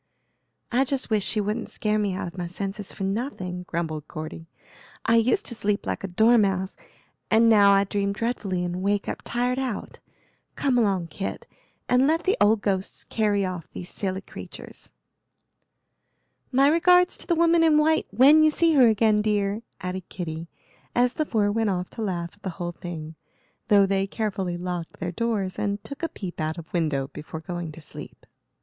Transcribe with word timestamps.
"I 0.71 0.83
just 0.83 1.11
wish 1.11 1.23
she 1.23 1.39
wouldn't 1.39 1.69
scare 1.69 1.99
me 1.99 2.15
out 2.15 2.27
of 2.27 2.35
my 2.35 2.47
senses 2.47 2.91
for 2.91 3.03
nothing," 3.03 3.61
grumbled 3.67 4.07
Cordy; 4.07 4.47
"I 5.05 5.17
used 5.17 5.45
to 5.45 5.53
sleep 5.53 5.85
like 5.85 6.03
a 6.03 6.07
dormouse, 6.07 6.75
and 7.29 7.47
now 7.47 7.71
I 7.71 7.83
dream 7.83 8.11
dreadfully 8.11 8.63
and 8.65 8.81
wake 8.81 9.07
up 9.07 9.21
tired 9.23 9.59
out. 9.59 9.99
Come 10.55 10.79
along, 10.79 11.09
Kit, 11.09 11.45
and 11.87 12.07
let 12.07 12.23
the 12.23 12.35
old 12.41 12.63
ghosts 12.63 13.03
carry 13.03 13.45
off 13.45 13.69
these 13.69 13.91
silly 13.91 14.21
creatures." 14.21 14.89
"My 16.51 16.67
regards 16.67 17.15
to 17.17 17.27
the 17.27 17.35
Woman 17.35 17.63
in 17.63 17.77
White 17.77 18.07
when 18.09 18.41
you 18.41 18.49
see 18.49 18.73
her 18.73 18.87
again, 18.87 19.21
dear," 19.21 19.61
added 19.81 20.09
Kitty, 20.09 20.47
as 20.95 21.13
the 21.13 21.27
four 21.27 21.51
went 21.51 21.69
off 21.69 21.91
to 21.91 22.01
laugh 22.01 22.31
at 22.33 22.41
the 22.41 22.49
whole 22.57 22.71
thing, 22.71 23.13
though 23.67 23.85
they 23.85 24.07
carefully 24.07 24.57
locked 24.57 24.99
their 24.99 25.11
doors 25.11 25.59
and 25.59 25.83
took 25.83 26.01
a 26.01 26.09
peep 26.09 26.41
out 26.41 26.57
of 26.57 26.73
window 26.73 27.09
before 27.13 27.39
going 27.39 27.71
to 27.73 27.81
sleep. 27.81 28.25